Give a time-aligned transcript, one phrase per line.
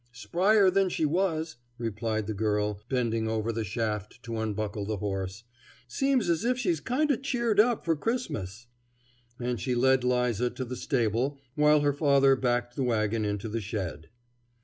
[0.11, 5.43] "Sprier than she was," replied the girl, bending over the shaft to unbuckle the horse;
[5.87, 8.65] "seems as if she'd kinder cheered up for Christmas."
[9.39, 13.61] And she led 'Liza to the stable while her father backed the wagon into the
[13.61, 14.09] shed.